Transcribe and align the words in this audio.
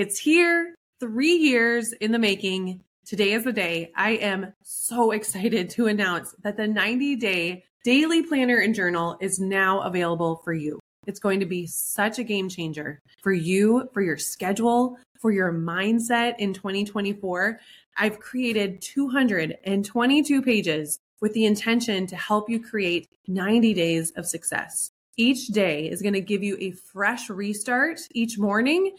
It's 0.00 0.18
here, 0.18 0.74
three 0.98 1.34
years 1.34 1.92
in 1.92 2.10
the 2.10 2.18
making. 2.18 2.80
Today 3.04 3.32
is 3.32 3.44
the 3.44 3.52
day. 3.52 3.92
I 3.94 4.12
am 4.12 4.54
so 4.62 5.10
excited 5.18 5.68
to 5.70 5.88
announce 5.88 6.34
that 6.42 6.56
the 6.56 6.66
90 6.66 7.16
day 7.16 7.64
daily 7.84 8.22
planner 8.22 8.60
and 8.60 8.74
journal 8.74 9.18
is 9.20 9.38
now 9.38 9.80
available 9.80 10.40
for 10.42 10.54
you. 10.54 10.80
It's 11.06 11.20
going 11.20 11.40
to 11.40 11.44
be 11.44 11.66
such 11.66 12.18
a 12.18 12.24
game 12.24 12.48
changer 12.48 13.02
for 13.22 13.34
you, 13.34 13.90
for 13.92 14.00
your 14.00 14.16
schedule, 14.16 14.96
for 15.20 15.32
your 15.32 15.52
mindset 15.52 16.36
in 16.38 16.54
2024. 16.54 17.60
I've 17.98 18.20
created 18.20 18.80
222 18.80 20.40
pages 20.40 20.98
with 21.20 21.34
the 21.34 21.44
intention 21.44 22.06
to 22.06 22.16
help 22.16 22.48
you 22.48 22.58
create 22.58 23.06
90 23.28 23.74
days 23.74 24.12
of 24.12 24.24
success. 24.24 24.92
Each 25.18 25.48
day 25.48 25.90
is 25.90 26.00
going 26.00 26.14
to 26.14 26.22
give 26.22 26.42
you 26.42 26.56
a 26.58 26.70
fresh 26.70 27.28
restart 27.28 28.00
each 28.14 28.38
morning 28.38 28.96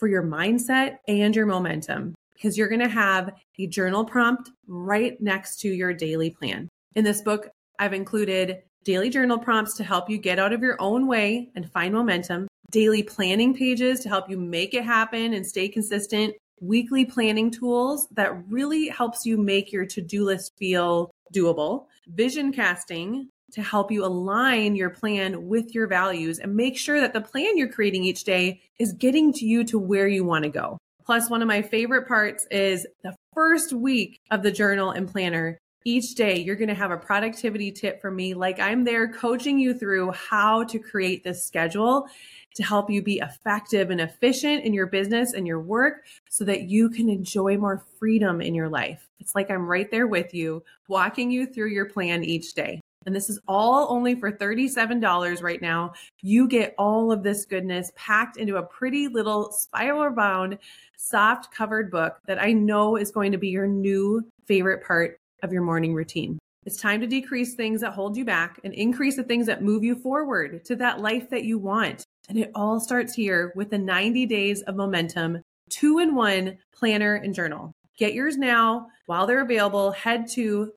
for 0.00 0.08
your 0.08 0.22
mindset 0.22 0.96
and 1.06 1.36
your 1.36 1.46
momentum 1.46 2.14
because 2.34 2.56
you're 2.56 2.68
going 2.68 2.80
to 2.80 2.88
have 2.88 3.34
a 3.58 3.66
journal 3.66 4.04
prompt 4.04 4.50
right 4.66 5.20
next 5.20 5.60
to 5.60 5.68
your 5.68 5.92
daily 5.92 6.30
plan. 6.30 6.68
In 6.96 7.04
this 7.04 7.20
book, 7.20 7.50
I've 7.78 7.92
included 7.92 8.62
daily 8.82 9.10
journal 9.10 9.38
prompts 9.38 9.74
to 9.76 9.84
help 9.84 10.08
you 10.08 10.16
get 10.16 10.38
out 10.38 10.54
of 10.54 10.62
your 10.62 10.80
own 10.80 11.06
way 11.06 11.50
and 11.54 11.70
find 11.70 11.92
momentum, 11.92 12.48
daily 12.70 13.02
planning 13.02 13.54
pages 13.54 14.00
to 14.00 14.08
help 14.08 14.30
you 14.30 14.38
make 14.38 14.72
it 14.72 14.84
happen 14.84 15.34
and 15.34 15.46
stay 15.46 15.68
consistent, 15.68 16.34
weekly 16.62 17.04
planning 17.04 17.50
tools 17.50 18.08
that 18.12 18.32
really 18.48 18.88
helps 18.88 19.26
you 19.26 19.36
make 19.36 19.70
your 19.70 19.84
to-do 19.84 20.24
list 20.24 20.52
feel 20.58 21.10
doable, 21.34 21.86
vision 22.08 22.52
casting 22.52 23.28
to 23.52 23.62
help 23.62 23.90
you 23.90 24.04
align 24.04 24.74
your 24.74 24.90
plan 24.90 25.48
with 25.48 25.74
your 25.74 25.86
values 25.86 26.38
and 26.38 26.54
make 26.54 26.76
sure 26.76 27.00
that 27.00 27.12
the 27.12 27.20
plan 27.20 27.56
you're 27.56 27.68
creating 27.68 28.04
each 28.04 28.24
day 28.24 28.60
is 28.78 28.92
getting 28.92 29.32
to 29.34 29.44
you 29.44 29.64
to 29.64 29.78
where 29.78 30.08
you 30.08 30.24
want 30.24 30.44
to 30.44 30.50
go. 30.50 30.78
Plus, 31.04 31.28
one 31.28 31.42
of 31.42 31.48
my 31.48 31.62
favorite 31.62 32.06
parts 32.06 32.46
is 32.50 32.86
the 33.02 33.16
first 33.34 33.72
week 33.72 34.20
of 34.30 34.42
the 34.42 34.52
journal 34.52 34.90
and 34.90 35.08
planner. 35.08 35.58
Each 35.84 36.14
day, 36.14 36.38
you're 36.38 36.56
going 36.56 36.68
to 36.68 36.74
have 36.74 36.90
a 36.90 36.96
productivity 36.96 37.72
tip 37.72 38.02
from 38.02 38.14
me, 38.14 38.34
like 38.34 38.60
I'm 38.60 38.84
there 38.84 39.10
coaching 39.10 39.58
you 39.58 39.72
through 39.72 40.12
how 40.12 40.64
to 40.64 40.78
create 40.78 41.24
this 41.24 41.42
schedule 41.42 42.06
to 42.54 42.62
help 42.62 42.90
you 42.90 43.02
be 43.02 43.18
effective 43.18 43.90
and 43.90 44.00
efficient 44.00 44.64
in 44.64 44.74
your 44.74 44.86
business 44.86 45.32
and 45.32 45.46
your 45.46 45.60
work 45.60 46.04
so 46.28 46.44
that 46.44 46.64
you 46.64 46.90
can 46.90 47.08
enjoy 47.08 47.56
more 47.56 47.82
freedom 47.98 48.42
in 48.42 48.54
your 48.54 48.68
life. 48.68 49.08
It's 49.20 49.34
like 49.34 49.50
I'm 49.50 49.66
right 49.66 49.90
there 49.90 50.06
with 50.06 50.34
you, 50.34 50.62
walking 50.86 51.30
you 51.30 51.46
through 51.46 51.68
your 51.68 51.86
plan 51.86 52.24
each 52.24 52.52
day. 52.54 52.80
And 53.06 53.16
this 53.16 53.30
is 53.30 53.40
all 53.48 53.86
only 53.90 54.14
for 54.14 54.30
$37 54.30 55.42
right 55.42 55.62
now. 55.62 55.94
You 56.22 56.46
get 56.46 56.74
all 56.76 57.10
of 57.10 57.22
this 57.22 57.46
goodness 57.46 57.90
packed 57.96 58.36
into 58.36 58.56
a 58.56 58.62
pretty 58.62 59.08
little 59.08 59.52
spiral 59.52 60.14
bound, 60.14 60.58
soft 60.98 61.54
covered 61.54 61.90
book 61.90 62.18
that 62.26 62.40
I 62.40 62.52
know 62.52 62.96
is 62.96 63.10
going 63.10 63.32
to 63.32 63.38
be 63.38 63.48
your 63.48 63.66
new 63.66 64.22
favorite 64.46 64.84
part 64.84 65.18
of 65.42 65.52
your 65.52 65.62
morning 65.62 65.94
routine. 65.94 66.38
It's 66.66 66.80
time 66.80 67.00
to 67.00 67.06
decrease 67.06 67.54
things 67.54 67.80
that 67.80 67.94
hold 67.94 68.18
you 68.18 68.24
back 68.26 68.60
and 68.64 68.74
increase 68.74 69.16
the 69.16 69.24
things 69.24 69.46
that 69.46 69.62
move 69.62 69.82
you 69.82 69.94
forward 69.94 70.62
to 70.66 70.76
that 70.76 71.00
life 71.00 71.30
that 71.30 71.44
you 71.44 71.58
want. 71.58 72.04
And 72.28 72.36
it 72.36 72.50
all 72.54 72.78
starts 72.80 73.14
here 73.14 73.52
with 73.56 73.70
the 73.70 73.78
90 73.78 74.26
days 74.26 74.60
of 74.62 74.76
momentum, 74.76 75.40
two 75.70 76.00
in 76.00 76.14
one 76.14 76.58
planner 76.74 77.14
and 77.14 77.34
journal. 77.34 77.72
Get 77.96 78.12
yours 78.12 78.36
now 78.36 78.88
while 79.06 79.26
they're 79.26 79.40
available. 79.40 79.90
Head 79.90 80.28
to 80.32 80.72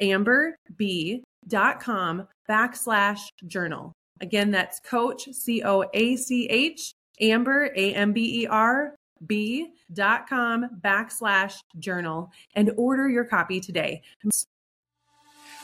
coachamberb.com 0.00 2.28
backslash 2.48 3.20
journal. 3.46 3.92
Again, 4.20 4.50
that's 4.50 4.80
coach, 4.80 5.28
C 5.32 5.62
O 5.64 5.84
A 5.92 6.16
C 6.16 6.46
H, 6.48 6.94
Amber, 7.20 7.70
A 7.74 7.94
M 7.94 8.12
B 8.12 8.42
E 8.42 8.46
R, 8.46 8.94
B 9.26 9.72
dot 9.92 10.28
com 10.28 10.68
backslash 10.80 11.58
journal 11.78 12.30
and 12.54 12.70
order 12.76 13.08
your 13.08 13.24
copy 13.24 13.60
today. 13.60 14.02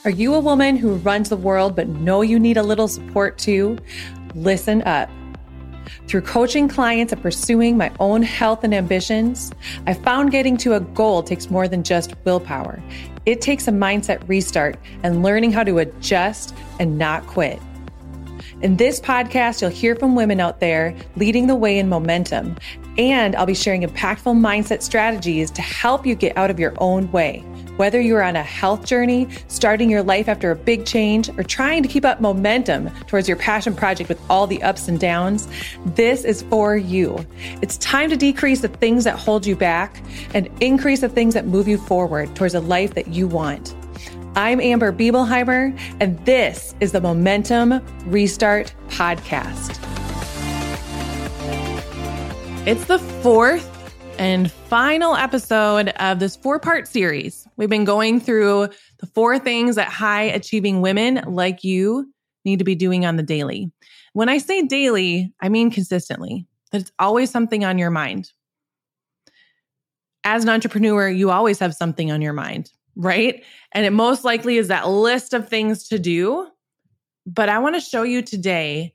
Are 0.05 0.11
you 0.11 0.35
a 0.35 0.41
woman 0.41 0.77
who 0.77 0.95
runs 0.97 1.29
the 1.29 1.37
world 1.37 1.77
but 1.77 1.89
know 1.89 2.23
you 2.23 2.39
need 2.39 2.57
a 2.57 2.63
little 2.63 2.89
support 2.89 3.39
too? 3.39 3.79
Listen 4.35 4.83
up. 4.83 5.11
Through 6.07 6.23
coaching 6.23 6.69
clients 6.69 7.13
and 7.13 7.23
pursuing 7.23 7.77
my 7.77 7.93
own 8.01 8.23
health 8.23 8.65
and 8.65 8.75
ambitions, 8.75 9.53
I 9.87 9.95
found 9.95 10.31
getting 10.31 10.57
to 10.59 10.75
a 10.75 10.81
goal 10.81 11.23
takes 11.23 11.51
more 11.51 11.69
than 11.69 11.83
just 11.83 12.15
willpower. 12.25 12.83
It 13.27 13.41
takes 13.41 13.69
a 13.69 13.73
mindset 13.73 14.27
restart 14.29 14.79
and 15.03 15.23
learning 15.23 15.53
how 15.53 15.65
to 15.65 15.79
adjust 15.79 16.55
and 16.79 16.99
not 16.99 17.27
quit. 17.27 17.61
In 18.63 18.77
this 18.77 19.01
podcast, 19.01 19.63
you'll 19.63 19.71
hear 19.71 19.97
from 19.97 20.15
women 20.15 20.39
out 20.39 20.61
there 20.61 20.95
leading 21.17 21.47
the 21.47 21.55
way 21.55 21.79
in 21.79 21.89
momentum, 21.89 22.57
and 22.99 23.35
I'll 23.37 23.47
be 23.47 23.55
sharing 23.55 23.83
impactful 23.83 24.39
mindset 24.39 24.83
strategies 24.83 25.51
to 25.53 25.63
help 25.63 26.05
you 26.05 26.15
get 26.15 26.37
out 26.37 26.51
of 26.51 26.61
your 26.61 26.75
own 26.79 27.11
way. 27.11 27.45
Whether 27.77 28.01
you're 28.01 28.23
on 28.23 28.37
a 28.37 28.43
health 28.43 28.85
journey, 28.85 29.29
starting 29.49 29.89
your 29.89 30.03
life 30.03 30.29
after 30.29 30.51
a 30.51 30.57
big 30.57 30.85
change, 30.85 31.31
or 31.39 31.43
trying 31.43 31.83
to 31.83 31.89
keep 31.89 32.05
up 32.05 32.21
momentum 32.21 32.91
towards 33.07 33.27
your 33.27 33.37
passion 33.37 33.75
project 33.75 34.09
with 34.09 34.21
all 34.29 34.47
the 34.47 34.63
ups 34.63 34.89
and 34.89 35.01
downs, 35.01 35.49
this 35.87 36.25
is 36.25 36.43
for 36.43 36.77
you. 36.77 37.25
It's 37.63 37.79
time 37.79 38.11
to 38.11 38.17
decrease 38.17 38.61
the 38.61 38.69
things 38.69 39.05
that 39.05 39.19
hold 39.19 39.47
you 39.47 39.57
back 39.57 40.03
and 40.35 40.51
increase 40.61 41.01
the 41.01 41.09
things 41.09 41.35
that 41.35 41.47
move 41.47 41.69
you 41.69 41.79
forward 41.79 42.35
towards 42.37 42.55
a 42.55 42.61
life 42.61 42.95
that 42.95 43.09
you 43.09 43.27
want. 43.27 43.75
I'm 44.37 44.61
Amber 44.61 44.93
Biebelheimer, 44.93 45.77
and 46.01 46.25
this 46.25 46.75
is 46.81 46.93
the 46.93 47.01
Momentum 47.01 47.81
Restart 48.07 48.73
Podcast. 48.89 49.79
It's 52.67 52.85
the 52.85 52.99
fourth 52.99 53.80
and 54.21 54.53
final 54.53 55.17
episode 55.17 55.89
of 55.97 56.19
this 56.19 56.37
four 56.37 56.59
part 56.59 56.87
series. 56.87 57.49
We've 57.57 57.71
been 57.71 57.87
going 57.87 58.21
through 58.21 58.69
the 58.99 59.07
four 59.07 59.39
things 59.39 59.77
that 59.77 59.89
high 59.89 60.25
achieving 60.25 60.83
women 60.83 61.23
like 61.27 61.65
you 61.65 62.13
need 62.45 62.59
to 62.59 62.65
be 62.67 62.75
doing 62.75 63.07
on 63.07 63.17
the 63.17 63.23
daily. 63.23 63.73
When 64.13 64.29
I 64.29 64.37
say 64.37 64.61
daily, 64.67 65.33
I 65.41 65.49
mean 65.49 65.71
consistently, 65.71 66.47
that 66.71 66.83
it's 66.83 66.93
always 66.99 67.31
something 67.31 67.65
on 67.65 67.79
your 67.79 67.89
mind. 67.89 68.31
As 70.23 70.43
an 70.43 70.51
entrepreneur, 70.51 71.09
you 71.09 71.31
always 71.31 71.59
have 71.61 71.75
something 71.75 72.13
on 72.13 72.21
your 72.21 72.35
mind, 72.35 72.71
right? 72.97 73.43
And 73.73 73.87
it 73.87 73.91
most 73.91 74.23
likely 74.23 74.59
is 74.59 74.69
that 74.69 74.87
list 74.87 75.33
of 75.33 75.49
things 75.49 75.89
to 75.89 75.99
do. 75.99 76.47
But 77.25 77.49
I 77.49 77.59
want 77.59 77.75
to 77.77 77.81
show 77.81 78.03
you 78.03 78.21
today 78.21 78.93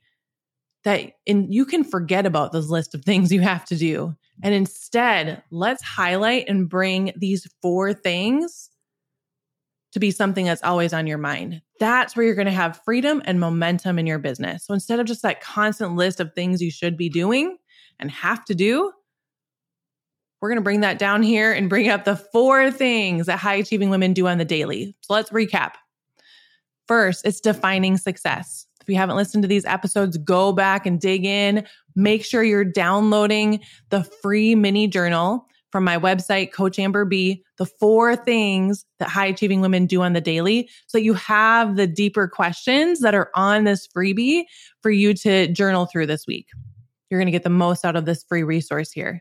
that 0.84 1.14
in, 1.26 1.50
you 1.50 1.64
can 1.64 1.82
forget 1.82 2.26
about 2.26 2.52
those 2.52 2.70
list 2.70 2.94
of 2.94 3.04
things 3.04 3.32
you 3.32 3.40
have 3.40 3.64
to 3.64 3.76
do 3.76 4.14
and 4.42 4.54
instead, 4.54 5.42
let's 5.50 5.82
highlight 5.82 6.48
and 6.48 6.68
bring 6.68 7.12
these 7.16 7.46
four 7.62 7.92
things 7.94 8.70
to 9.92 10.00
be 10.00 10.10
something 10.10 10.44
that's 10.44 10.62
always 10.62 10.92
on 10.92 11.06
your 11.06 11.18
mind. 11.18 11.62
That's 11.80 12.14
where 12.14 12.26
you're 12.26 12.34
going 12.34 12.46
to 12.46 12.52
have 12.52 12.82
freedom 12.84 13.22
and 13.24 13.40
momentum 13.40 13.98
in 13.98 14.06
your 14.06 14.18
business. 14.18 14.66
So 14.66 14.74
instead 14.74 15.00
of 15.00 15.06
just 15.06 15.22
that 15.22 15.40
constant 15.40 15.96
list 15.96 16.20
of 16.20 16.34
things 16.34 16.60
you 16.60 16.70
should 16.70 16.96
be 16.96 17.08
doing 17.08 17.56
and 17.98 18.10
have 18.10 18.44
to 18.46 18.54
do, 18.54 18.92
we're 20.40 20.50
going 20.50 20.58
to 20.58 20.64
bring 20.64 20.80
that 20.80 20.98
down 20.98 21.22
here 21.22 21.50
and 21.50 21.70
bring 21.70 21.88
up 21.88 22.04
the 22.04 22.16
four 22.16 22.70
things 22.70 23.26
that 23.26 23.38
high 23.38 23.54
achieving 23.54 23.88
women 23.88 24.12
do 24.12 24.28
on 24.28 24.36
the 24.36 24.44
daily. 24.44 24.94
So 25.00 25.14
let's 25.14 25.30
recap. 25.30 25.72
First, 26.86 27.26
it's 27.26 27.40
defining 27.40 27.96
success. 27.96 28.66
If 28.86 28.90
you 28.90 28.96
haven't 28.98 29.16
listened 29.16 29.42
to 29.42 29.48
these 29.48 29.64
episodes, 29.64 30.16
go 30.16 30.52
back 30.52 30.86
and 30.86 31.00
dig 31.00 31.24
in. 31.24 31.66
Make 31.96 32.24
sure 32.24 32.44
you're 32.44 32.64
downloading 32.64 33.58
the 33.88 34.04
free 34.04 34.54
mini 34.54 34.86
journal 34.86 35.44
from 35.72 35.82
my 35.82 35.98
website, 35.98 36.52
Coach 36.52 36.78
Amber 36.78 37.04
B, 37.04 37.42
the 37.58 37.66
four 37.66 38.14
things 38.14 38.84
that 39.00 39.08
high 39.08 39.26
achieving 39.26 39.60
women 39.60 39.86
do 39.86 40.02
on 40.02 40.12
the 40.12 40.20
daily. 40.20 40.70
So 40.86 40.98
you 40.98 41.14
have 41.14 41.74
the 41.74 41.88
deeper 41.88 42.28
questions 42.28 43.00
that 43.00 43.12
are 43.12 43.28
on 43.34 43.64
this 43.64 43.88
freebie 43.88 44.44
for 44.82 44.92
you 44.92 45.14
to 45.14 45.48
journal 45.48 45.86
through 45.86 46.06
this 46.06 46.24
week. 46.24 46.46
You're 47.10 47.18
going 47.18 47.26
to 47.26 47.32
get 47.32 47.42
the 47.42 47.50
most 47.50 47.84
out 47.84 47.96
of 47.96 48.04
this 48.04 48.22
free 48.22 48.44
resource 48.44 48.92
here. 48.92 49.20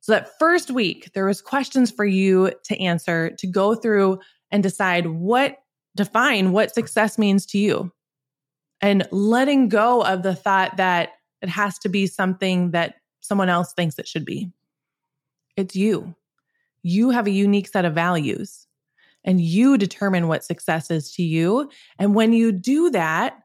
So 0.00 0.10
that 0.10 0.36
first 0.40 0.72
week, 0.72 1.12
there 1.14 1.26
was 1.26 1.40
questions 1.40 1.92
for 1.92 2.04
you 2.04 2.50
to 2.64 2.80
answer 2.80 3.30
to 3.38 3.46
go 3.46 3.76
through 3.76 4.18
and 4.50 4.64
decide 4.64 5.06
what 5.06 5.58
define 5.94 6.50
what 6.50 6.74
success 6.74 7.18
means 7.18 7.46
to 7.46 7.58
you 7.58 7.92
and 8.80 9.06
letting 9.10 9.68
go 9.68 10.02
of 10.02 10.22
the 10.22 10.34
thought 10.34 10.76
that 10.76 11.12
it 11.42 11.48
has 11.48 11.78
to 11.80 11.88
be 11.88 12.06
something 12.06 12.70
that 12.72 12.96
someone 13.20 13.48
else 13.48 13.72
thinks 13.72 13.98
it 13.98 14.08
should 14.08 14.24
be. 14.24 14.50
It's 15.56 15.76
you. 15.76 16.14
You 16.82 17.10
have 17.10 17.26
a 17.26 17.32
unique 17.32 17.68
set 17.68 17.84
of 17.84 17.94
values 17.94 18.66
and 19.24 19.40
you 19.40 19.76
determine 19.76 20.28
what 20.28 20.44
success 20.44 20.90
is 20.90 21.12
to 21.12 21.22
you. 21.22 21.70
And 21.98 22.14
when 22.14 22.32
you 22.32 22.52
do 22.52 22.90
that, 22.90 23.40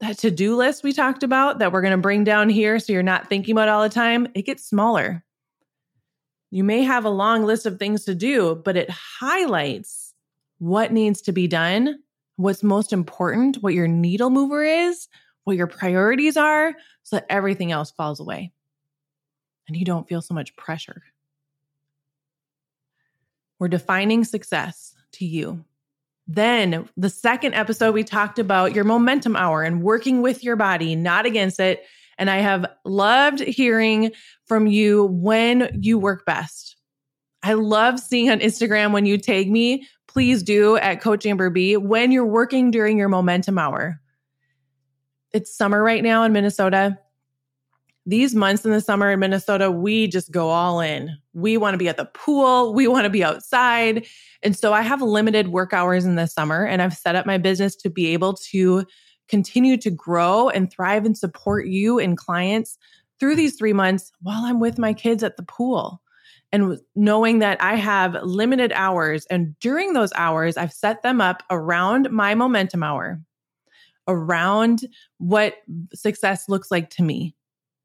that 0.00 0.18
to 0.18 0.30
do 0.30 0.56
list 0.56 0.82
we 0.82 0.92
talked 0.92 1.22
about 1.22 1.58
that 1.58 1.70
we're 1.70 1.82
going 1.82 1.92
to 1.92 1.98
bring 1.98 2.24
down 2.24 2.48
here 2.48 2.78
so 2.78 2.92
you're 2.92 3.02
not 3.02 3.28
thinking 3.28 3.52
about 3.52 3.68
all 3.68 3.82
the 3.82 3.88
time, 3.88 4.26
it 4.34 4.42
gets 4.42 4.64
smaller. 4.66 5.22
You 6.50 6.64
may 6.64 6.82
have 6.82 7.04
a 7.04 7.10
long 7.10 7.44
list 7.44 7.66
of 7.66 7.78
things 7.78 8.04
to 8.04 8.14
do, 8.14 8.54
but 8.64 8.76
it 8.76 8.88
highlights 8.88 10.14
what 10.58 10.92
needs 10.92 11.20
to 11.22 11.32
be 11.32 11.46
done 11.46 11.98
what's 12.36 12.62
most 12.62 12.92
important, 12.92 13.56
what 13.62 13.74
your 13.74 13.88
needle 13.88 14.30
mover 14.30 14.62
is, 14.64 15.08
what 15.44 15.56
your 15.56 15.66
priorities 15.66 16.36
are, 16.36 16.74
so 17.02 17.16
that 17.16 17.26
everything 17.28 17.70
else 17.72 17.90
falls 17.90 18.20
away. 18.20 18.52
and 19.66 19.76
you 19.76 19.84
don't 19.84 20.08
feel 20.08 20.22
so 20.22 20.34
much 20.34 20.54
pressure. 20.56 21.02
We're 23.58 23.68
defining 23.68 24.24
success 24.24 24.94
to 25.12 25.24
you. 25.24 25.64
Then, 26.26 26.88
the 26.96 27.10
second 27.10 27.54
episode, 27.54 27.94
we 27.94 28.02
talked 28.02 28.38
about 28.38 28.74
your 28.74 28.84
momentum 28.84 29.36
hour 29.36 29.62
and 29.62 29.82
working 29.82 30.22
with 30.22 30.42
your 30.42 30.56
body, 30.56 30.96
not 30.96 31.26
against 31.26 31.60
it. 31.60 31.84
And 32.16 32.30
I 32.30 32.38
have 32.38 32.66
loved 32.84 33.40
hearing 33.40 34.12
from 34.46 34.66
you 34.66 35.04
when 35.06 35.78
you 35.80 35.98
work 35.98 36.24
best. 36.24 36.76
I 37.42 37.54
love 37.54 38.00
seeing 38.00 38.30
on 38.30 38.40
Instagram 38.40 38.92
when 38.92 39.04
you 39.04 39.18
tag 39.18 39.50
me, 39.50 39.86
please 40.14 40.42
do 40.42 40.76
at 40.78 41.02
Coach 41.02 41.26
Amber 41.26 41.50
B 41.50 41.76
when 41.76 42.10
you're 42.10 42.24
working 42.24 42.70
during 42.70 42.96
your 42.96 43.10
momentum 43.10 43.58
hour. 43.58 44.00
It's 45.32 45.54
summer 45.54 45.82
right 45.82 46.02
now 46.02 46.22
in 46.22 46.32
Minnesota 46.32 46.98
these 48.06 48.34
months 48.34 48.64
in 48.64 48.70
the 48.70 48.80
summer 48.80 49.10
in 49.10 49.20
Minnesota, 49.20 49.70
we 49.70 50.06
just 50.06 50.30
go 50.30 50.50
all 50.50 50.80
in. 50.80 51.16
We 51.32 51.56
want 51.56 51.74
to 51.74 51.78
be 51.78 51.88
at 51.88 51.96
the 51.96 52.04
pool, 52.04 52.74
we 52.74 52.86
want 52.86 53.04
to 53.04 53.10
be 53.10 53.24
outside. 53.24 54.06
And 54.42 54.56
so 54.56 54.72
I 54.72 54.82
have 54.82 55.00
limited 55.00 55.48
work 55.48 55.72
hours 55.72 56.04
in 56.04 56.16
the 56.16 56.26
summer, 56.26 56.66
and 56.66 56.82
I've 56.82 56.94
set 56.94 57.16
up 57.16 57.24
my 57.24 57.38
business 57.38 57.74
to 57.76 57.90
be 57.90 58.08
able 58.08 58.34
to 58.34 58.84
continue 59.28 59.78
to 59.78 59.90
grow 59.90 60.50
and 60.50 60.70
thrive 60.70 61.06
and 61.06 61.16
support 61.16 61.66
you 61.66 61.98
and 61.98 62.18
clients 62.18 62.76
through 63.18 63.36
these 63.36 63.56
three 63.56 63.72
months 63.72 64.12
while 64.20 64.44
I'm 64.44 64.60
with 64.60 64.78
my 64.78 64.92
kids 64.92 65.22
at 65.22 65.38
the 65.38 65.42
pool. 65.42 66.02
And 66.54 66.78
knowing 66.94 67.40
that 67.40 67.60
I 67.60 67.74
have 67.74 68.16
limited 68.22 68.72
hours, 68.72 69.26
and 69.26 69.58
during 69.58 69.92
those 69.92 70.12
hours, 70.14 70.56
I've 70.56 70.72
set 70.72 71.02
them 71.02 71.20
up 71.20 71.42
around 71.50 72.10
my 72.10 72.34
momentum 72.34 72.82
hour, 72.82 73.20
around 74.06 74.84
what 75.18 75.54
success 75.92 76.48
looks 76.48 76.70
like 76.70 76.90
to 76.90 77.02
me 77.02 77.34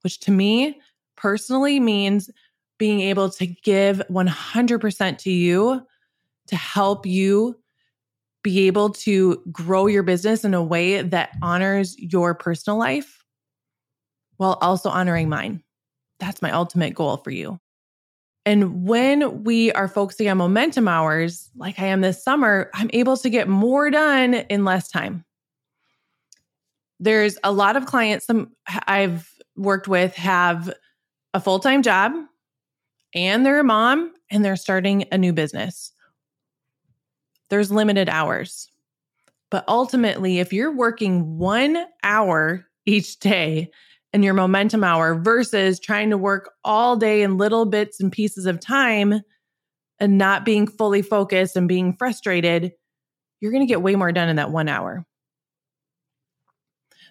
which 0.02 0.20
to 0.22 0.32
me 0.32 0.80
personally 1.16 1.80
means 1.80 2.30
being 2.78 3.02
able 3.02 3.30
to 3.30 3.46
give 3.46 4.02
100% 4.10 5.18
to 5.18 5.32
you 5.32 5.86
to 6.48 6.56
help 6.56 7.06
you 7.06 7.60
be 8.42 8.68
able 8.68 8.90
to 8.90 9.42
grow 9.52 9.88
your 9.88 10.04
business 10.04 10.46
in 10.46 10.54
a 10.54 10.64
way 10.64 11.02
that 11.02 11.32
honors 11.42 11.98
your 12.00 12.34
personal 12.34 12.80
life 12.80 13.24
while 14.38 14.58
also 14.62 14.90
honoring 14.90 15.28
mine. 15.28 15.62
That's 16.22 16.42
my 16.42 16.52
ultimate 16.52 16.94
goal 16.94 17.18
for 17.18 17.32
you. 17.32 17.60
And 18.50 18.84
when 18.88 19.44
we 19.44 19.72
are 19.74 19.88
focusing 19.88 20.28
on 20.28 20.40
momentum 20.40 20.88
hours, 20.88 21.52
like 21.56 21.78
I 21.78 21.86
am 21.86 22.02
this 22.02 22.24
summer, 22.24 22.72
I'm 22.74 22.90
able 22.94 23.16
to 23.18 23.30
get 23.30 23.48
more 23.48 23.92
done 23.92 24.34
in 24.34 24.66
less 24.66 24.90
time. 24.90 25.24
There's 27.00 27.38
a 27.44 27.52
lot 27.52 27.76
of 27.76 27.86
clients 27.86 28.26
some 28.26 28.50
I've 28.88 29.32
worked 29.56 29.88
with 29.88 30.16
have 30.16 30.74
a 31.36 31.40
full 31.40 31.60
time 31.60 31.84
job 31.84 32.12
and 33.14 33.46
they're 33.46 33.60
a 33.60 33.64
mom 33.64 34.14
and 34.32 34.44
they're 34.44 34.56
starting 34.56 35.06
a 35.12 35.18
new 35.20 35.32
business. 35.32 35.94
There's 37.52 37.72
limited 37.72 38.10
hours. 38.10 38.68
But 39.52 39.64
ultimately, 39.68 40.40
if 40.40 40.52
you're 40.54 40.76
working 40.76 41.38
one 41.38 41.86
hour 42.02 42.66
each 42.88 43.20
day 43.20 43.70
and 44.14 44.24
your 44.24 44.34
momentum 44.34 44.84
hour 44.84 45.16
versus 45.16 45.80
trying 45.80 46.10
to 46.10 46.18
work 46.18 46.52
all 46.64 46.96
day 46.96 47.22
in 47.22 47.38
little 47.38 47.66
bits 47.66 48.00
and 48.00 48.12
pieces 48.12 48.46
of 48.46 48.60
time 48.60 49.22
and 50.00 50.18
not 50.18 50.46
being 50.46 50.68
fully 50.68 51.02
focused 51.02 51.56
and 51.56 51.68
being 51.68 51.94
frustrated, 51.94 52.72
you're 53.40 53.52
going 53.52 53.66
to 53.66 53.72
get 53.72 53.82
way 53.82 53.96
more 53.96 54.12
done 54.12 54.30
in 54.30 54.38
that 54.38 54.52
one 54.52 54.68
hour. 54.68 55.06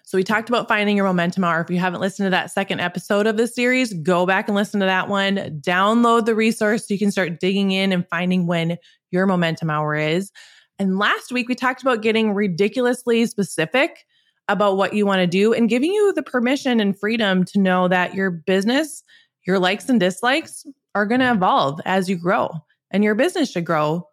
So 0.03 0.17
we 0.17 0.23
talked 0.23 0.49
about 0.49 0.67
finding 0.67 0.97
your 0.97 1.05
momentum 1.05 1.43
hour. 1.43 1.61
If 1.61 1.69
you 1.69 1.77
haven't 1.77 2.01
listened 2.01 2.25
to 2.25 2.31
that 2.31 2.49
second 2.49 2.79
episode 2.79 3.27
of 3.27 3.37
this 3.37 3.53
series, 3.53 3.93
go 3.93 4.25
back 4.25 4.47
and 4.47 4.55
listen 4.55 4.79
to 4.79 4.87
that 4.87 5.07
one. 5.07 5.61
Download 5.61 6.25
the 6.25 6.33
resource 6.33 6.87
so 6.87 6.95
you 6.95 6.99
can 6.99 7.11
start 7.11 7.39
digging 7.39 7.69
in 7.69 7.93
and 7.93 8.07
finding 8.09 8.47
when 8.47 8.77
your 9.11 9.27
momentum 9.27 9.69
hour 9.69 9.95
is. 9.95 10.31
And 10.79 10.97
last 10.97 11.31
week 11.31 11.47
we 11.47 11.53
talked 11.53 11.83
about 11.83 12.01
getting 12.01 12.33
ridiculously 12.33 13.23
specific 13.27 14.03
about 14.49 14.75
what 14.75 14.93
you 14.93 15.05
want 15.05 15.19
to 15.19 15.27
do 15.27 15.53
and 15.53 15.69
giving 15.69 15.93
you 15.93 16.11
the 16.13 16.23
permission 16.23 16.79
and 16.79 16.99
freedom 16.99 17.45
to 17.45 17.59
know 17.59 17.87
that 17.87 18.13
your 18.13 18.31
business, 18.31 19.03
your 19.45 19.59
likes 19.59 19.87
and 19.87 19.99
dislikes 19.99 20.65
are 20.95 21.05
going 21.05 21.21
to 21.21 21.31
evolve 21.31 21.79
as 21.85 22.09
you 22.09 22.17
grow 22.17 22.51
and 22.91 23.03
your 23.03 23.15
business 23.15 23.51
should 23.51 23.65
grow 23.65 24.07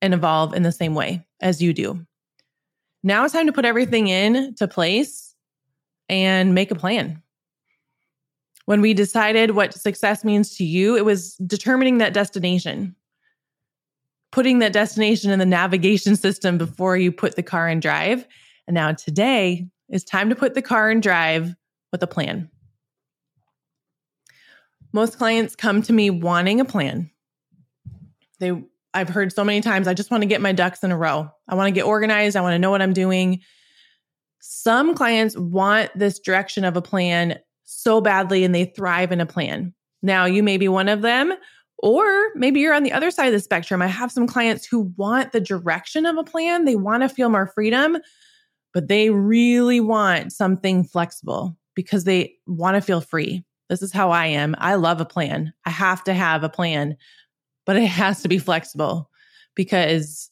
and 0.00 0.14
evolve 0.14 0.54
in 0.54 0.62
the 0.62 0.72
same 0.72 0.94
way 0.94 1.26
as 1.40 1.60
you 1.60 1.72
do. 1.74 2.06
Now 3.02 3.24
it's 3.24 3.34
time 3.34 3.46
to 3.46 3.52
put 3.52 3.64
everything 3.64 4.08
in 4.08 4.54
to 4.56 4.68
place 4.68 5.34
and 6.08 6.54
make 6.54 6.70
a 6.70 6.76
plan. 6.76 7.22
When 8.66 8.80
we 8.80 8.94
decided 8.94 9.52
what 9.52 9.74
success 9.74 10.24
means 10.24 10.56
to 10.56 10.64
you, 10.64 10.96
it 10.96 11.04
was 11.04 11.36
determining 11.36 11.98
that 11.98 12.14
destination, 12.14 12.96
putting 14.32 14.58
that 14.58 14.72
destination 14.72 15.30
in 15.30 15.38
the 15.38 15.46
navigation 15.46 16.16
system 16.16 16.58
before 16.58 16.96
you 16.96 17.12
put 17.12 17.36
the 17.36 17.42
car 17.42 17.68
in 17.68 17.80
drive. 17.80 18.26
And 18.66 18.74
now 18.74 18.92
today 18.92 19.68
is 19.88 20.04
time 20.04 20.30
to 20.30 20.36
put 20.36 20.54
the 20.54 20.62
car 20.62 20.90
in 20.90 21.00
drive 21.00 21.54
with 21.92 22.02
a 22.02 22.06
plan. 22.06 22.50
Most 24.92 25.18
clients 25.18 25.54
come 25.54 25.82
to 25.82 25.92
me 25.92 26.10
wanting 26.10 26.60
a 26.60 26.64
plan. 26.64 27.10
They 28.40 28.52
I've 28.96 29.10
heard 29.10 29.30
so 29.30 29.44
many 29.44 29.60
times, 29.60 29.86
I 29.86 29.92
just 29.92 30.10
want 30.10 30.22
to 30.22 30.26
get 30.26 30.40
my 30.40 30.52
ducks 30.52 30.82
in 30.82 30.90
a 30.90 30.96
row. 30.96 31.30
I 31.48 31.54
want 31.54 31.68
to 31.68 31.72
get 31.72 31.84
organized. 31.84 32.34
I 32.34 32.40
want 32.40 32.54
to 32.54 32.58
know 32.58 32.70
what 32.70 32.80
I'm 32.80 32.94
doing. 32.94 33.42
Some 34.40 34.94
clients 34.94 35.36
want 35.36 35.90
this 35.94 36.18
direction 36.18 36.64
of 36.64 36.78
a 36.78 36.82
plan 36.82 37.38
so 37.64 38.00
badly 38.00 38.42
and 38.42 38.54
they 38.54 38.64
thrive 38.64 39.12
in 39.12 39.20
a 39.20 39.26
plan. 39.26 39.74
Now, 40.02 40.24
you 40.24 40.42
may 40.42 40.56
be 40.56 40.68
one 40.68 40.88
of 40.88 41.02
them, 41.02 41.34
or 41.78 42.30
maybe 42.34 42.60
you're 42.60 42.72
on 42.72 42.84
the 42.84 42.92
other 42.92 43.10
side 43.10 43.26
of 43.26 43.32
the 43.34 43.40
spectrum. 43.40 43.82
I 43.82 43.86
have 43.86 44.10
some 44.10 44.26
clients 44.26 44.64
who 44.64 44.92
want 44.96 45.32
the 45.32 45.40
direction 45.40 46.06
of 46.06 46.16
a 46.16 46.24
plan, 46.24 46.64
they 46.64 46.76
want 46.76 47.02
to 47.02 47.10
feel 47.10 47.28
more 47.28 47.48
freedom, 47.48 47.98
but 48.76 48.88
they 48.88 49.08
really 49.08 49.80
want 49.80 50.34
something 50.34 50.84
flexible 50.84 51.56
because 51.74 52.04
they 52.04 52.34
want 52.46 52.74
to 52.74 52.82
feel 52.82 53.00
free. 53.00 53.42
This 53.70 53.80
is 53.80 53.90
how 53.90 54.10
I 54.10 54.26
am. 54.26 54.54
I 54.58 54.74
love 54.74 55.00
a 55.00 55.06
plan. 55.06 55.54
I 55.64 55.70
have 55.70 56.04
to 56.04 56.12
have 56.12 56.44
a 56.44 56.50
plan, 56.50 56.94
but 57.64 57.76
it 57.76 57.86
has 57.86 58.20
to 58.20 58.28
be 58.28 58.36
flexible 58.36 59.08
because 59.54 60.30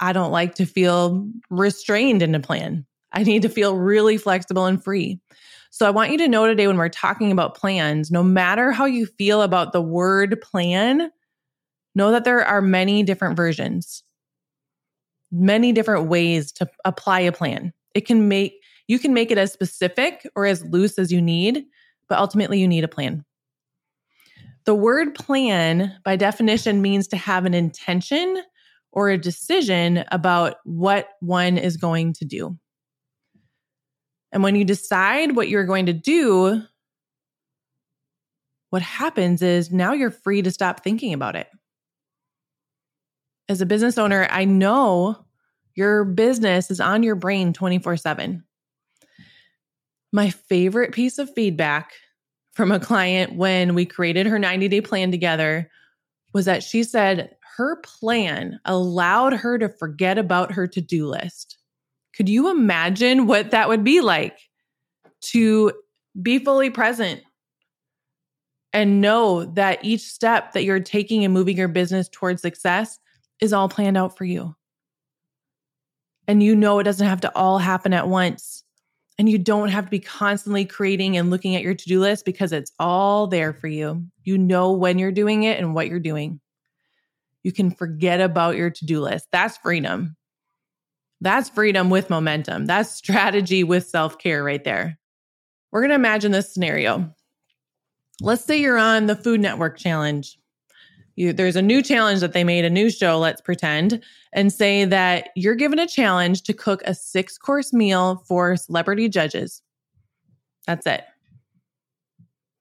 I 0.00 0.14
don't 0.14 0.32
like 0.32 0.54
to 0.54 0.64
feel 0.64 1.30
restrained 1.50 2.22
in 2.22 2.34
a 2.34 2.40
plan. 2.40 2.86
I 3.12 3.22
need 3.22 3.42
to 3.42 3.50
feel 3.50 3.76
really 3.76 4.16
flexible 4.16 4.64
and 4.64 4.82
free. 4.82 5.20
So 5.68 5.86
I 5.86 5.90
want 5.90 6.10
you 6.10 6.16
to 6.16 6.28
know 6.28 6.46
today 6.46 6.68
when 6.68 6.78
we're 6.78 6.88
talking 6.88 7.30
about 7.30 7.54
plans, 7.54 8.10
no 8.10 8.22
matter 8.22 8.72
how 8.72 8.86
you 8.86 9.04
feel 9.04 9.42
about 9.42 9.74
the 9.74 9.82
word 9.82 10.40
plan, 10.40 11.10
know 11.94 12.12
that 12.12 12.24
there 12.24 12.42
are 12.42 12.62
many 12.62 13.02
different 13.02 13.36
versions, 13.36 14.02
many 15.30 15.72
different 15.72 16.08
ways 16.08 16.52
to 16.52 16.68
apply 16.84 17.20
a 17.20 17.32
plan. 17.32 17.72
It 17.94 18.06
can 18.06 18.28
make 18.28 18.54
you 18.86 18.98
can 18.98 19.12
make 19.12 19.30
it 19.30 19.38
as 19.38 19.52
specific 19.52 20.26
or 20.34 20.46
as 20.46 20.64
loose 20.64 20.98
as 20.98 21.12
you 21.12 21.20
need, 21.20 21.64
but 22.08 22.18
ultimately 22.18 22.58
you 22.58 22.66
need 22.66 22.84
a 22.84 22.88
plan. 22.88 23.24
The 24.64 24.74
word 24.74 25.14
plan, 25.14 25.94
by 26.04 26.16
definition, 26.16 26.82
means 26.82 27.06
to 27.08 27.16
have 27.16 27.44
an 27.44 27.54
intention 27.54 28.42
or 28.92 29.10
a 29.10 29.18
decision 29.18 30.04
about 30.10 30.56
what 30.64 31.08
one 31.20 31.58
is 31.58 31.76
going 31.76 32.14
to 32.14 32.24
do. 32.24 32.58
And 34.32 34.42
when 34.42 34.56
you 34.56 34.64
decide 34.64 35.36
what 35.36 35.48
you're 35.48 35.64
going 35.64 35.86
to 35.86 35.92
do, 35.92 36.62
what 38.70 38.82
happens 38.82 39.40
is 39.40 39.70
now 39.70 39.92
you're 39.92 40.10
free 40.10 40.42
to 40.42 40.50
stop 40.50 40.82
thinking 40.82 41.14
about 41.14 41.36
it. 41.36 41.48
As 43.48 43.60
a 43.60 43.66
business 43.66 43.96
owner, 43.96 44.28
I 44.30 44.44
know 44.44 45.24
your 45.74 46.04
business 46.04 46.70
is 46.70 46.80
on 46.80 47.02
your 47.02 47.14
brain 47.14 47.52
24 47.52 47.96
7. 47.96 48.44
My 50.12 50.30
favorite 50.30 50.92
piece 50.92 51.18
of 51.18 51.32
feedback 51.34 51.92
from 52.52 52.72
a 52.72 52.80
client 52.80 53.36
when 53.36 53.74
we 53.74 53.86
created 53.86 54.26
her 54.26 54.38
90 54.38 54.68
day 54.68 54.80
plan 54.80 55.10
together 55.10 55.70
was 56.34 56.44
that 56.44 56.62
she 56.62 56.82
said 56.82 57.36
her 57.56 57.76
plan 57.82 58.60
allowed 58.64 59.32
her 59.32 59.58
to 59.58 59.68
forget 59.68 60.18
about 60.18 60.52
her 60.52 60.66
to 60.66 60.80
do 60.80 61.06
list. 61.06 61.58
Could 62.14 62.28
you 62.28 62.50
imagine 62.50 63.26
what 63.26 63.52
that 63.52 63.68
would 63.68 63.84
be 63.84 64.00
like 64.00 64.38
to 65.20 65.72
be 66.20 66.38
fully 66.38 66.70
present 66.70 67.22
and 68.72 69.00
know 69.00 69.44
that 69.44 69.84
each 69.84 70.02
step 70.02 70.52
that 70.52 70.64
you're 70.64 70.80
taking 70.80 71.24
and 71.24 71.32
moving 71.32 71.56
your 71.56 71.68
business 71.68 72.08
towards 72.08 72.42
success 72.42 72.98
is 73.40 73.52
all 73.52 73.68
planned 73.68 73.96
out 73.96 74.16
for 74.16 74.24
you? 74.24 74.54
And 76.26 76.42
you 76.42 76.54
know 76.54 76.78
it 76.78 76.84
doesn't 76.84 77.06
have 77.06 77.22
to 77.22 77.34
all 77.34 77.58
happen 77.58 77.92
at 77.92 78.08
once. 78.08 78.64
And 79.18 79.28
you 79.28 79.38
don't 79.38 79.70
have 79.70 79.86
to 79.86 79.90
be 79.90 79.98
constantly 79.98 80.64
creating 80.64 81.16
and 81.16 81.30
looking 81.30 81.56
at 81.56 81.62
your 81.62 81.74
to 81.74 81.88
do 81.88 81.98
list 81.98 82.24
because 82.24 82.52
it's 82.52 82.70
all 82.78 83.26
there 83.26 83.52
for 83.52 83.66
you. 83.66 84.06
You 84.22 84.38
know 84.38 84.72
when 84.72 84.98
you're 84.98 85.10
doing 85.10 85.42
it 85.42 85.58
and 85.58 85.74
what 85.74 85.88
you're 85.88 85.98
doing. 85.98 86.40
You 87.42 87.50
can 87.50 87.70
forget 87.70 88.20
about 88.20 88.56
your 88.56 88.70
to 88.70 88.84
do 88.84 89.00
list. 89.00 89.26
That's 89.32 89.56
freedom. 89.56 90.16
That's 91.20 91.48
freedom 91.48 91.90
with 91.90 92.10
momentum. 92.10 92.66
That's 92.66 92.90
strategy 92.90 93.64
with 93.64 93.86
self 93.86 94.18
care 94.18 94.44
right 94.44 94.62
there. 94.62 94.98
We're 95.72 95.80
going 95.80 95.90
to 95.90 95.96
imagine 95.96 96.32
this 96.32 96.52
scenario. 96.52 97.12
let's 98.20 98.44
say 98.44 98.60
you're 98.60 98.78
on 98.78 99.06
the 99.06 99.16
Food 99.16 99.40
Network 99.40 99.78
challenge. 99.78 100.37
You, 101.18 101.32
there's 101.32 101.56
a 101.56 101.62
new 101.62 101.82
challenge 101.82 102.20
that 102.20 102.32
they 102.32 102.44
made, 102.44 102.64
a 102.64 102.70
new 102.70 102.90
show, 102.90 103.18
let's 103.18 103.40
pretend, 103.40 104.00
and 104.32 104.52
say 104.52 104.84
that 104.84 105.30
you're 105.34 105.56
given 105.56 105.80
a 105.80 105.86
challenge 105.86 106.42
to 106.42 106.52
cook 106.52 106.80
a 106.84 106.94
six 106.94 107.36
course 107.36 107.72
meal 107.72 108.22
for 108.28 108.54
celebrity 108.54 109.08
judges. 109.08 109.60
That's 110.68 110.86
it. 110.86 111.02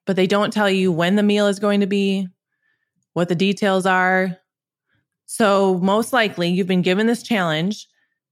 But 0.08 0.16
they 0.16 0.26
don't 0.26 0.52
tell 0.52 0.72
you 0.72 0.92
when 0.92 1.18
the 1.18 1.22
meal 1.22 1.46
is 1.46 1.60
going 1.60 1.82
to 1.82 1.86
be, 1.86 2.30
what 3.14 3.30
the 3.30 3.36
details 3.36 3.86
are. 3.86 4.36
So, 5.28 5.78
most 5.78 6.12
likely, 6.12 6.50
you've 6.50 6.66
been 6.66 6.82
given 6.82 7.06
this 7.06 7.22
challenge. 7.22 7.88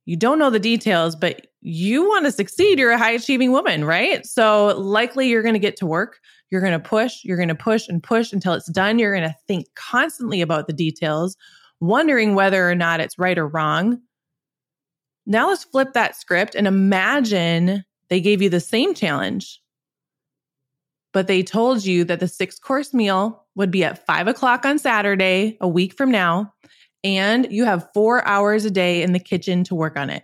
You 0.06 0.18
don't 0.18 0.40
know 0.40 0.50
the 0.50 0.58
details, 0.58 1.16
but 1.16 1.46
you 1.68 2.08
want 2.08 2.26
to 2.26 2.32
succeed. 2.32 2.78
You're 2.78 2.92
a 2.92 2.98
high 2.98 3.12
achieving 3.12 3.52
woman, 3.52 3.86
right? 3.86 4.24
So, 4.24 4.78
likely, 4.78 5.30
you're 5.30 5.42
going 5.42 5.56
to 5.56 5.60
get 5.60 5.76
to 5.78 5.88
work. 5.88 6.20
You're 6.52 6.62
going 6.62 6.74
to 6.74 6.80
push, 6.80 7.24
you're 7.24 7.38
going 7.38 7.50
to 7.50 7.56
push 7.56 7.88
and 7.88 8.04
push 8.04 8.32
until 8.32 8.54
it's 8.54 8.72
done. 8.72 9.00
You're 9.00 9.16
going 9.16 9.28
to 9.28 9.36
think 9.48 9.66
constantly 9.76 10.42
about 10.42 10.68
the 10.68 10.74
details, 10.74 11.36
wondering 11.80 12.36
whether 12.36 12.70
or 12.70 12.76
not 12.76 13.00
it's 13.00 13.18
right 13.18 13.38
or 13.38 13.48
wrong. 13.48 14.00
Now 15.26 15.50
let's 15.50 15.64
flip 15.64 15.94
that 15.94 16.16
script 16.16 16.54
and 16.54 16.68
imagine 16.68 17.84
they 18.10 18.22
gave 18.22 18.44
you 18.44 18.50
the 18.50 18.60
same 18.60 18.94
challenge, 18.94 19.60
but 21.14 21.26
they 21.26 21.42
told 21.42 21.84
you 21.84 22.04
that 22.04 22.20
the 22.20 22.28
six 22.28 22.60
course 22.60 22.94
meal 22.94 23.44
would 23.56 23.72
be 23.72 23.84
at 23.84 24.06
five 24.06 24.28
o'clock 24.28 24.66
on 24.66 24.78
Saturday, 24.78 25.58
a 25.62 25.68
week 25.68 25.96
from 25.96 26.12
now, 26.12 26.54
and 27.04 27.52
you 27.52 27.66
have 27.66 27.90
four 27.92 28.26
hours 28.28 28.66
a 28.66 28.72
day 28.72 29.02
in 29.02 29.14
the 29.14 29.20
kitchen 29.20 29.64
to 29.64 29.74
work 29.74 29.98
on 29.98 30.12
it. 30.12 30.24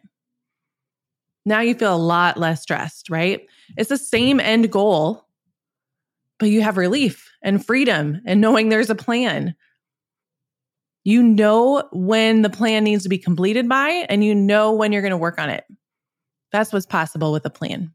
Now 1.45 1.62
you 1.62 1.74
feel 1.74 1.95
a 1.95 1.98
lot 1.98 2.38
less 2.38 2.62
stressed, 2.62 3.10
right? 3.10 3.48
It's 3.77 3.89
the 3.89 3.98
same 3.98 4.39
end 4.39 4.71
goal, 4.71 5.25
but 6.39 6.50
you 6.50 6.62
have 6.62 6.77
relief 6.77 7.31
and 7.41 7.65
freedom 7.65 8.21
and 8.25 8.41
knowing 8.41 8.69
there's 8.69 8.89
a 8.89 8.95
plan. 8.95 9.55
You 11.03 11.24
know 11.24 11.88
when 11.91 12.43
the 12.43 12.50
plan 12.50 12.83
needs 12.83 13.03
to 13.03 13.10
be 13.10 13.17
completed 13.17 13.67
by, 13.67 14.05
and 14.07 14.24
you 14.24 14.36
know 14.36 14.71
when 14.71 14.91
you're 14.91 15.01
going 15.01 15.12
to 15.12 15.17
work 15.17 15.39
on 15.39 15.50
it. 15.50 15.63
That's 16.51 16.71
what's 16.71 16.86
possible 16.86 17.31
with 17.31 17.45
a 17.45 17.50
plan. 17.50 17.93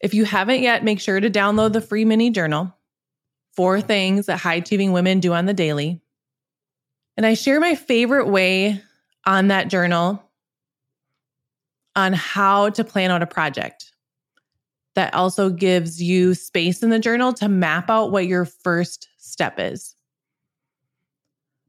If 0.00 0.14
you 0.14 0.24
haven't 0.24 0.62
yet, 0.62 0.82
make 0.82 0.98
sure 0.98 1.20
to 1.20 1.28
download 1.28 1.74
the 1.74 1.82
free 1.82 2.06
mini 2.06 2.30
journal. 2.30 2.74
Four 3.54 3.82
things 3.82 4.26
that 4.26 4.38
high 4.38 4.54
achieving 4.54 4.92
women 4.92 5.20
do 5.20 5.34
on 5.34 5.44
the 5.44 5.52
daily. 5.52 6.00
And 7.18 7.26
I 7.26 7.34
share 7.34 7.60
my 7.60 7.74
favorite 7.74 8.28
way 8.28 8.82
on 9.26 9.48
that 9.48 9.68
journal 9.68 10.29
on 11.96 12.12
how 12.12 12.70
to 12.70 12.84
plan 12.84 13.10
out 13.10 13.22
a 13.22 13.26
project 13.26 13.92
that 14.94 15.14
also 15.14 15.50
gives 15.50 16.02
you 16.02 16.34
space 16.34 16.82
in 16.82 16.90
the 16.90 16.98
journal 16.98 17.32
to 17.34 17.48
map 17.48 17.88
out 17.88 18.10
what 18.10 18.26
your 18.26 18.44
first 18.44 19.08
step 19.18 19.54
is. 19.58 19.94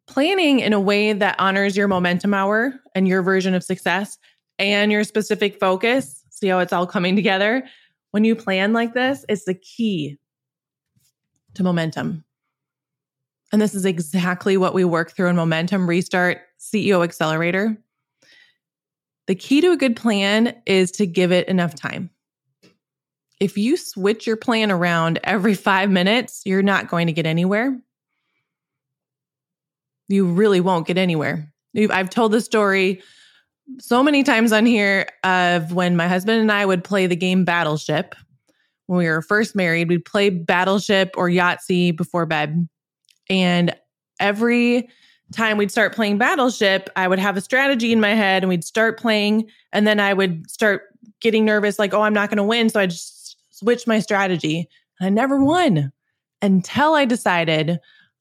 Planning 0.07 0.59
in 0.59 0.73
a 0.73 0.79
way 0.79 1.13
that 1.13 1.35
honors 1.39 1.77
your 1.77 1.87
momentum 1.87 2.33
hour 2.33 2.73
and 2.95 3.07
your 3.07 3.21
version 3.21 3.53
of 3.53 3.63
success 3.63 4.17
and 4.59 4.91
your 4.91 5.03
specific 5.03 5.59
focus. 5.59 6.23
See 6.29 6.47
how 6.47 6.59
it's 6.59 6.73
all 6.73 6.87
coming 6.87 7.15
together? 7.15 7.63
When 8.11 8.25
you 8.25 8.35
plan 8.35 8.73
like 8.73 8.93
this, 8.93 9.23
it's 9.29 9.45
the 9.45 9.53
key 9.53 10.17
to 11.53 11.63
momentum. 11.63 12.25
And 13.51 13.61
this 13.61 13.75
is 13.75 13.85
exactly 13.85 14.57
what 14.57 14.73
we 14.73 14.83
work 14.83 15.11
through 15.11 15.27
in 15.27 15.35
Momentum 15.35 15.87
Restart 15.87 16.39
CEO 16.59 17.03
Accelerator. 17.03 17.77
The 19.31 19.35
key 19.35 19.61
to 19.61 19.71
a 19.71 19.77
good 19.77 19.95
plan 19.95 20.61
is 20.65 20.91
to 20.91 21.05
give 21.05 21.31
it 21.31 21.47
enough 21.47 21.73
time 21.73 22.09
if 23.41 23.57
you 23.57 23.75
switch 23.75 24.27
your 24.27 24.37
plan 24.37 24.71
around 24.71 25.19
every 25.23 25.55
five 25.55 25.89
minutes, 25.89 26.43
you're 26.45 26.61
not 26.61 26.87
going 26.87 27.07
to 27.07 27.13
get 27.13 27.25
anywhere. 27.25 27.75
You 30.09 30.27
really 30.27 30.61
won't 30.61 30.85
get 30.85 30.99
anywhere. 30.99 31.51
I've 31.89 32.11
told 32.11 32.33
the 32.33 32.41
story 32.41 33.01
so 33.79 34.03
many 34.03 34.21
times 34.21 34.51
on 34.51 34.67
here 34.67 35.07
of 35.23 35.73
when 35.73 35.95
my 35.95 36.07
husband 36.07 36.39
and 36.39 36.51
I 36.51 36.63
would 36.63 36.83
play 36.83 37.07
the 37.07 37.15
game 37.15 37.43
Battleship. 37.43 38.13
When 38.85 38.99
we 38.99 39.07
were 39.07 39.23
first 39.23 39.55
married, 39.55 39.89
we'd 39.89 40.05
play 40.05 40.29
Battleship 40.29 41.15
or 41.17 41.29
Yahtzee 41.29 41.97
before 41.97 42.27
bed. 42.27 42.69
And 43.27 43.75
every 44.19 44.87
time 45.31 45.57
we'd 45.57 45.71
start 45.71 45.95
playing 45.95 46.17
Battleship, 46.17 46.89
I 46.95 47.07
would 47.07 47.19
have 47.19 47.37
a 47.37 47.41
strategy 47.41 47.91
in 47.91 47.99
my 47.99 48.13
head 48.13 48.43
and 48.43 48.49
we'd 48.49 48.63
start 48.63 48.99
playing. 48.99 49.49
And 49.71 49.87
then 49.87 49.99
I 49.99 50.13
would 50.13 50.49
start 50.49 50.83
getting 51.21 51.45
nervous, 51.45 51.79
like, 51.79 51.93
oh, 51.93 52.01
I'm 52.01 52.13
not 52.13 52.29
going 52.29 52.37
to 52.37 52.43
win. 52.43 52.69
So 52.69 52.79
I 52.79 52.85
just 52.87 53.37
switched 53.49 53.87
my 53.87 53.99
strategy 53.99 54.67
and 54.99 55.07
I 55.07 55.09
never 55.09 55.43
won 55.43 55.91
until 56.41 56.93
I 56.93 57.05
decided 57.05 57.79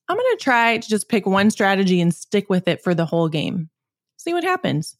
I'm 0.08 0.16
going 0.16 0.36
to 0.36 0.42
try 0.42 0.78
to 0.78 0.88
just 0.88 1.08
pick 1.08 1.26
one 1.26 1.50
strategy 1.50 2.00
and 2.00 2.14
stick 2.14 2.50
with 2.50 2.66
it 2.66 2.82
for 2.82 2.94
the 2.94 3.06
whole 3.06 3.28
game. 3.28 3.70
See 4.16 4.32
what 4.32 4.44
happens. 4.44 4.96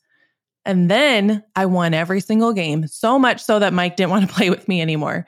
And 0.64 0.90
then 0.90 1.42
I 1.56 1.66
won 1.66 1.94
every 1.94 2.20
single 2.20 2.52
game, 2.52 2.86
so 2.86 3.18
much 3.18 3.42
so 3.42 3.58
that 3.58 3.72
Mike 3.72 3.96
didn't 3.96 4.10
want 4.10 4.28
to 4.28 4.34
play 4.34 4.50
with 4.50 4.68
me 4.68 4.80
anymore. 4.80 5.26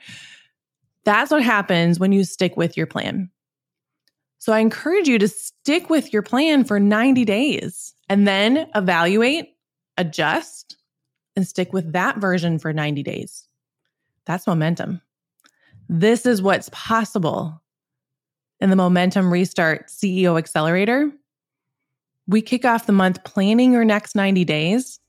That's 1.05 1.31
what 1.31 1.43
happens 1.43 1.99
when 1.99 2.11
you 2.11 2.23
stick 2.23 2.55
with 2.55 2.77
your 2.77 2.87
plan. 2.87 3.29
So 4.43 4.51
I 4.51 4.59
encourage 4.59 5.07
you 5.07 5.17
to 5.19 5.29
stick 5.29 5.89
with 5.89 6.11
your 6.11 6.21
plan 6.21 6.65
for 6.65 6.77
90 6.77 7.23
days 7.23 7.95
and 8.09 8.27
then 8.27 8.69
evaluate, 8.75 9.55
adjust, 9.97 10.75
and 11.37 11.47
stick 11.47 11.71
with 11.71 11.93
that 11.93 12.17
version 12.17 12.59
for 12.59 12.73
90 12.73 13.03
days. 13.03 13.47
That's 14.25 14.45
momentum. 14.45 14.99
This 15.87 16.25
is 16.25 16.41
what's 16.41 16.67
possible 16.73 17.63
in 18.59 18.69
the 18.69 18.75
Momentum 18.75 19.31
Restart 19.31 19.87
CEO 19.87 20.37
Accelerator. 20.37 21.09
We 22.27 22.41
kick 22.41 22.65
off 22.65 22.85
the 22.85 22.91
month 22.91 23.23
planning 23.23 23.71
your 23.71 23.85
next 23.85 24.13
90 24.13 24.43
days 24.43 24.99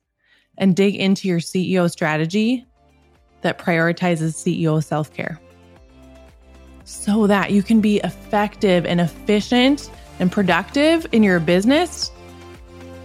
and 0.58 0.76
dig 0.76 0.94
into 0.94 1.26
your 1.26 1.40
CEO 1.40 1.90
strategy 1.90 2.64
that 3.40 3.58
prioritizes 3.58 4.34
CEO 4.34 4.80
self 4.80 5.12
care 5.12 5.40
so 6.84 7.26
that 7.26 7.50
you 7.50 7.62
can 7.62 7.80
be 7.80 7.98
effective 8.04 8.86
and 8.86 9.00
efficient 9.00 9.90
and 10.18 10.30
productive 10.30 11.06
in 11.12 11.22
your 11.22 11.40
business 11.40 12.12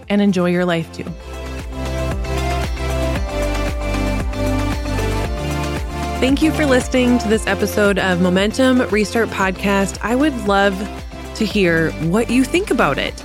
and 0.08 0.20
enjoy 0.20 0.50
your 0.50 0.64
life 0.64 0.92
too. 0.92 1.04
Thank 6.20 6.42
you 6.42 6.52
for 6.52 6.66
listening 6.66 7.18
to 7.18 7.28
this 7.28 7.46
episode 7.46 7.98
of 7.98 8.20
Momentum 8.20 8.82
Restart 8.90 9.30
Podcast. 9.30 9.98
I 10.02 10.14
would 10.14 10.36
love 10.46 10.76
to 11.36 11.46
hear 11.46 11.92
what 12.10 12.28
you 12.28 12.44
think 12.44 12.70
about 12.70 12.98
it. 12.98 13.18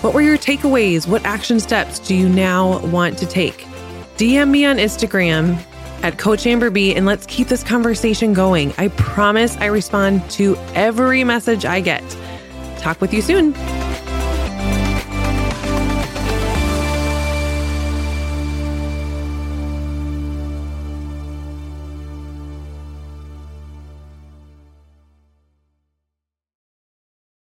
What 0.00 0.14
were 0.14 0.22
your 0.22 0.38
takeaways? 0.38 1.08
What 1.08 1.24
action 1.24 1.58
steps 1.58 1.98
do 1.98 2.14
you 2.14 2.28
now 2.28 2.78
want 2.86 3.18
to 3.18 3.26
take? 3.26 3.66
DM 4.16 4.50
me 4.50 4.64
on 4.64 4.76
Instagram 4.76 5.60
at 6.02 6.18
Coach 6.18 6.46
Amber 6.46 6.70
B 6.70 6.94
and 6.94 7.06
let's 7.06 7.26
keep 7.26 7.48
this 7.48 7.62
conversation 7.62 8.32
going. 8.32 8.74
I 8.78 8.88
promise 8.88 9.56
I 9.56 9.66
respond 9.66 10.28
to 10.32 10.56
every 10.74 11.24
message 11.24 11.64
I 11.64 11.80
get. 11.80 12.04
Talk 12.78 13.00
with 13.00 13.12
you 13.12 13.22
soon. 13.22 13.54